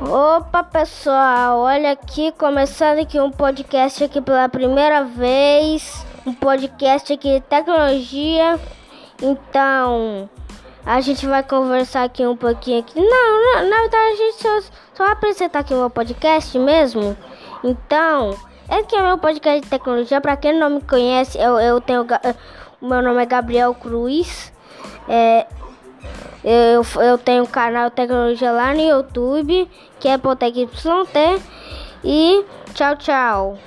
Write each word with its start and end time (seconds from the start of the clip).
Opa 0.00 0.62
pessoal, 0.62 1.58
olha 1.58 1.90
aqui, 1.90 2.30
começando 2.38 3.00
aqui 3.00 3.18
um 3.18 3.32
podcast 3.32 4.04
aqui 4.04 4.20
pela 4.20 4.48
primeira 4.48 5.02
vez, 5.02 6.06
um 6.24 6.32
podcast 6.32 7.12
aqui 7.12 7.34
de 7.34 7.40
tecnologia. 7.40 8.60
Então, 9.20 10.30
a 10.86 11.00
gente 11.00 11.26
vai 11.26 11.42
conversar 11.42 12.04
aqui 12.04 12.24
um 12.24 12.36
pouquinho 12.36 12.78
aqui. 12.78 12.94
Não, 12.94 13.10
não 13.10 13.68
na 13.68 13.76
verdade 13.76 14.12
a 14.12 14.14
gente 14.14 14.40
só, 14.40 14.60
só 14.94 15.04
vai 15.04 15.14
apresentar 15.14 15.58
aqui 15.58 15.74
o 15.74 15.78
meu 15.78 15.90
podcast 15.90 16.56
mesmo. 16.56 17.16
Então, 17.64 18.30
esse 18.70 18.78
aqui 18.78 18.94
é 18.94 19.02
meu 19.02 19.18
podcast 19.18 19.62
de 19.62 19.68
tecnologia. 19.68 20.20
Para 20.20 20.36
quem 20.36 20.56
não 20.56 20.70
me 20.70 20.80
conhece, 20.80 21.36
eu, 21.38 21.58
eu 21.58 21.80
tenho 21.80 22.06
o 22.80 22.86
meu 22.86 23.02
nome 23.02 23.20
é 23.20 23.26
Gabriel 23.26 23.74
Cruz. 23.74 24.52
É, 25.08 25.44
eu, 26.48 26.82
eu 27.02 27.18
tenho 27.18 27.42
um 27.42 27.46
canal 27.46 27.90
Tecnologia 27.90 28.50
lá 28.50 28.72
no 28.72 28.80
YouTube, 28.80 29.68
que 30.00 30.08
é 30.08 30.16
Botec 30.16 30.62
YT. 30.62 31.42
E 32.02 32.42
tchau, 32.72 32.96
tchau. 32.96 33.58